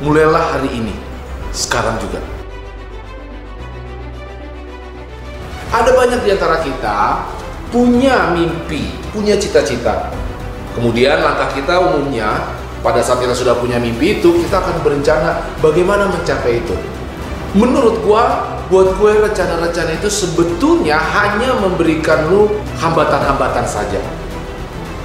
[0.00, 0.96] Mulailah hari ini,
[1.52, 2.24] sekarang juga.
[5.70, 7.28] Ada banyak di antara kita
[7.68, 10.08] punya mimpi, punya cita-cita.
[10.72, 12.48] Kemudian langkah kita umumnya
[12.80, 16.72] pada saat kita sudah punya mimpi itu, kita akan berencana bagaimana mencapai itu.
[17.52, 22.48] Menurut gua, buat gue rencana-rencana itu sebetulnya hanya memberikan lu
[22.80, 24.00] hambatan-hambatan saja.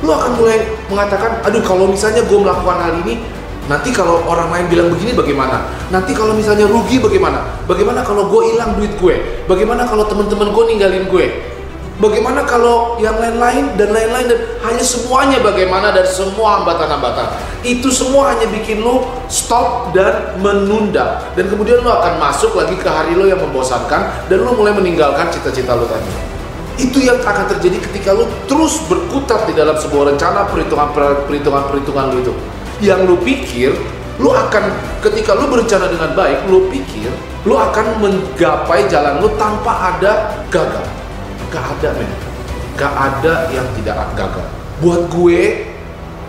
[0.06, 3.26] Lu akan mulai mengatakan, aduh kalau misalnya gue melakukan hal ini,
[3.66, 5.66] Nanti kalau orang lain bilang begini bagaimana?
[5.90, 7.66] Nanti kalau misalnya rugi bagaimana?
[7.66, 9.16] Bagaimana kalau gue hilang duit gue?
[9.50, 11.26] Bagaimana kalau teman-teman gue ninggalin gue?
[11.96, 18.36] Bagaimana kalau yang lain-lain dan lain-lain dan hanya semuanya bagaimana dan semua hambatan-hambatan itu semua
[18.36, 23.24] hanya bikin lo stop dan menunda dan kemudian lo akan masuk lagi ke hari lo
[23.24, 26.12] yang membosankan dan lo mulai meninggalkan cita-cita lo tadi
[26.84, 30.92] itu yang akan terjadi ketika lo terus berkutat di dalam sebuah rencana perhitungan
[31.26, 32.34] perhitungan perhitungan lo itu
[32.84, 33.76] yang lu pikir
[34.16, 34.72] lu akan
[35.04, 37.12] ketika lu berencana dengan baik lu pikir
[37.46, 40.86] lu akan menggapai jalan lu tanpa ada gagal.
[41.54, 42.12] Gak ada men.
[42.76, 44.48] Gak ada yang tidak gagal.
[44.82, 45.72] Buat gue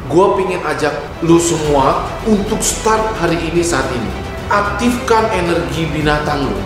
[0.07, 0.95] gue pingin ajak
[1.27, 4.11] lu semua untuk start hari ini saat ini.
[4.47, 6.59] Aktifkan energi binatang lu.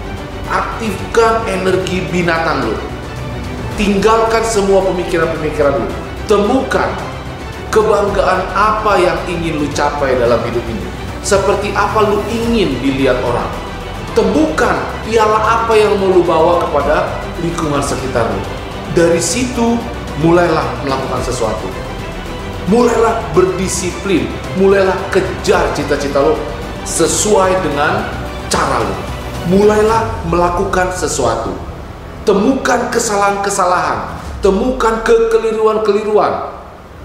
[0.51, 2.77] Aktifkan energi binatang lu.
[3.81, 5.89] Tinggalkan semua pemikiran-pemikiran lu.
[6.29, 6.91] Temukan
[7.71, 10.87] kebanggaan apa yang ingin lu capai dalam hidup ini?
[11.23, 13.47] Seperti apa lu ingin dilihat orang?
[14.13, 14.75] Temukan
[15.07, 18.43] piala apa yang mau lu bawa kepada lingkungan sekitar lu.
[18.93, 19.79] Dari situ
[20.19, 21.71] mulailah melakukan sesuatu.
[22.67, 24.27] Mulailah berdisiplin.
[24.59, 26.35] Mulailah kejar cita-cita lu
[26.83, 28.11] sesuai dengan
[28.51, 28.97] cara lu.
[29.47, 31.55] Mulailah melakukan sesuatu.
[32.27, 34.19] Temukan kesalahan-kesalahan.
[34.43, 36.60] Temukan kekeliruan-keliruan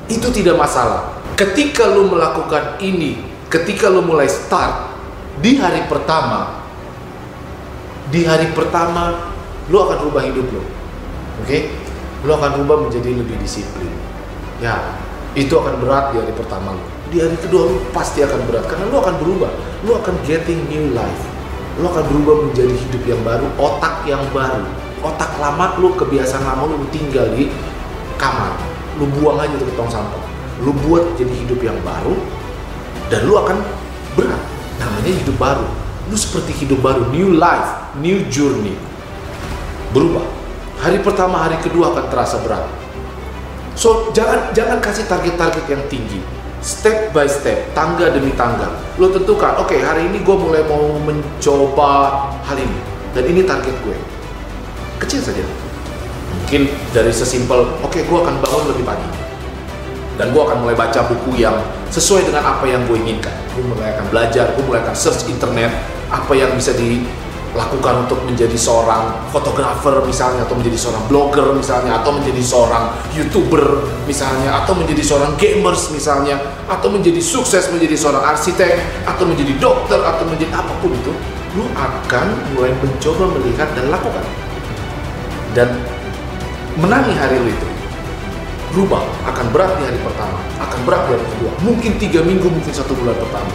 [0.05, 1.17] itu tidak masalah.
[1.35, 4.93] Ketika lu melakukan ini, ketika lu mulai start
[5.41, 6.63] di hari pertama,
[8.13, 9.33] di hari pertama
[9.67, 10.61] lu akan rubah hidup lu.
[10.61, 11.45] Oke?
[11.45, 11.61] Okay?
[12.23, 13.91] Lu akan rubah menjadi lebih disiplin.
[14.63, 14.95] Ya,
[15.35, 16.83] itu akan berat di hari pertama lu.
[17.11, 19.51] Di hari kedua lu pasti akan berat karena lu akan berubah.
[19.83, 21.23] Lu akan getting new life.
[21.75, 24.63] Lu akan berubah menjadi hidup yang baru, otak yang baru.
[25.03, 27.51] Otak lama lu, kebiasaan lama lu tinggal di
[28.15, 30.23] kamar lu buang aja ke tong sampah.
[30.63, 32.16] Lu buat jadi hidup yang baru
[33.11, 33.59] dan lu akan
[34.16, 34.44] berat.
[34.79, 35.67] Namanya hidup baru.
[36.07, 37.11] Lu seperti hidup baru.
[37.11, 38.75] New life new journey.
[39.91, 40.23] Berubah.
[40.79, 42.67] Hari pertama hari kedua akan terasa berat.
[43.75, 46.19] So jangan jangan kasih target-target yang tinggi.
[46.63, 48.72] Step by step tangga demi tangga.
[48.95, 52.79] Lu tentukan oke okay, hari ini gue mulai mau mencoba hal ini.
[53.16, 53.97] Dan ini target gue.
[55.00, 55.64] Kecil saja
[56.30, 59.08] mungkin dari sesimpel oke okay, gue akan bangun lebih pagi.
[60.16, 61.59] Dan gue akan mulai baca buku yang
[61.91, 63.36] sesuai dengan apa yang gue inginkan.
[63.52, 65.72] Gue mulai akan belajar gue mulai akan search internet
[66.08, 72.12] apa yang bisa dilakukan untuk menjadi seorang fotografer misalnya atau menjadi seorang blogger misalnya atau
[72.16, 72.84] menjadi seorang
[73.16, 76.36] youtuber misalnya atau menjadi seorang gamers misalnya
[76.69, 81.12] atau menjadi sukses menjadi seorang arsitek atau menjadi dokter atau menjadi apa pun itu
[81.56, 84.25] lu akan mulai mencoba melihat dan lakukan.
[85.56, 85.72] Dan
[86.75, 87.68] menangi hari lu itu
[88.75, 91.52] berubah akan berat di hari pertama akan berat di hari kedua.
[91.63, 93.53] Mungkin tiga minggu mungkin satu bulan pertama.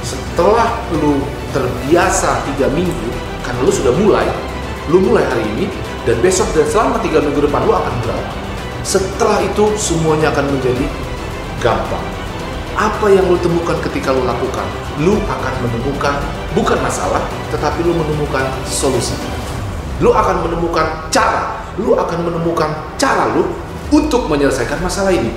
[0.00, 1.20] Setelah lu
[1.52, 3.08] terbiasa tiga minggu
[3.44, 4.26] karena lu sudah mulai
[4.88, 5.66] lu mulai hari ini
[6.06, 8.24] dan besok dan selama tiga minggu depan lu akan berat.
[8.86, 10.86] Setelah itu semuanya akan menjadi
[11.60, 12.06] gampang.
[12.76, 14.64] Apa yang lu temukan ketika lu lakukan
[15.04, 16.16] lu akan menemukan
[16.56, 17.20] bukan masalah
[17.52, 19.12] tetapi lu menemukan solusi.
[20.00, 23.44] Lu akan menemukan cara lu akan menemukan cara lu
[23.92, 25.30] untuk menyelesaikan masalah ini.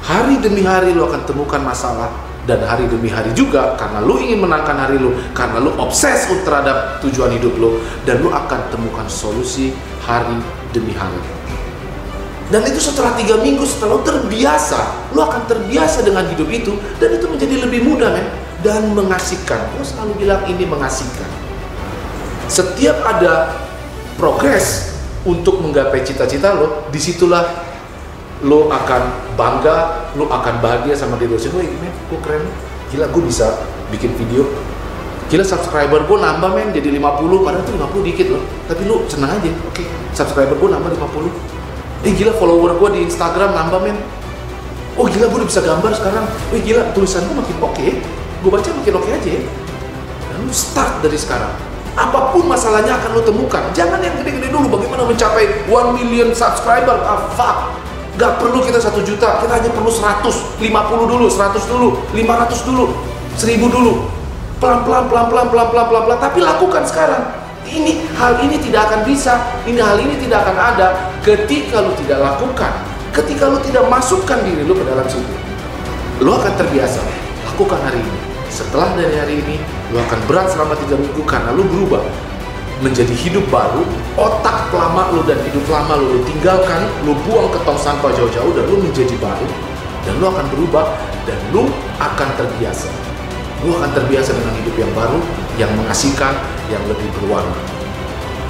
[0.00, 2.08] Hari demi hari lu akan temukan masalah
[2.48, 6.98] dan hari demi hari juga karena lu ingin menangkan hari lu, karena lu obses terhadap
[7.04, 10.40] tujuan hidup lu dan lu akan temukan solusi hari
[10.72, 11.20] demi hari.
[12.50, 17.14] Dan itu setelah tiga minggu, setelah lu terbiasa, lu akan terbiasa dengan hidup itu dan
[17.14, 18.26] itu menjadi lebih mudah men
[18.66, 19.70] dan mengasihkan.
[19.76, 21.30] Gue selalu bilang ini mengasihkan.
[22.50, 23.54] Setiap ada
[24.18, 24.98] progres
[25.28, 27.44] untuk menggapai cita-cita lo, di situlah
[28.40, 31.68] lo akan bangga, lo akan bahagia sama diri lo sendiri.
[31.68, 32.44] Wih, gue keren,
[32.88, 33.60] gila gue bisa
[33.92, 34.48] bikin video.
[35.30, 38.42] Gila subscriber gue nambah men jadi 50 padahal tuh 50 dikit loh.
[38.66, 39.50] Tapi lu senang aja.
[39.70, 41.30] Oke subscriber gue nambah 50
[42.00, 43.94] eh gila follower gue di Instagram nambah men.
[44.98, 46.26] Oh gila gue udah bisa gambar sekarang.
[46.50, 47.88] Eh gila tulisan gue makin oke.
[48.42, 49.42] Gue baca makin oke aja ya.
[50.34, 54.78] Dan lu start dari sekarang apa pun masalahnya akan lu temukan jangan yang gede-gede dulu
[54.78, 57.80] bagaimana mencapai 1 million subscriber ah fuck
[58.20, 60.60] Gak perlu kita satu juta, kita hanya perlu 100, 50
[61.08, 62.84] dulu, 100 dulu, 500 dulu,
[63.32, 63.92] 1000 dulu.
[64.60, 67.22] Pelan-pelan, pelan-pelan, pelan-pelan, pelan-pelan, tapi lakukan sekarang.
[67.64, 70.88] Ini hal ini tidak akan bisa, ini hal ini tidak akan ada
[71.24, 72.72] ketika lu tidak lakukan,
[73.16, 75.32] ketika lu tidak masukkan diri lu ke dalam situ.
[76.20, 77.00] Lu akan terbiasa.
[77.48, 78.29] Lakukan hari ini.
[78.50, 79.56] Setelah dari hari ini,
[79.94, 82.02] lu akan berat selama tiga minggu karena lu berubah
[82.82, 83.86] menjadi hidup baru,
[84.18, 88.52] otak lama lu dan hidup lama lu, lu tinggalkan, lu buang ke tong sampah jauh-jauh
[88.56, 89.48] dan lu menjadi baru
[90.04, 90.86] dan lu akan berubah
[91.28, 91.68] dan lu
[92.00, 92.88] akan terbiasa.
[93.60, 95.20] Lu akan terbiasa dengan hidup yang baru,
[95.60, 96.32] yang mengasihkan,
[96.72, 97.60] yang lebih berwarna.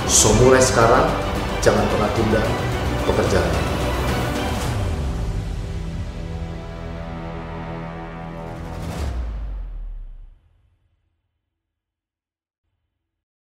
[0.06, 1.10] So mulai sekarang,
[1.60, 2.42] jangan pernah tunda
[3.04, 3.79] pekerjaan.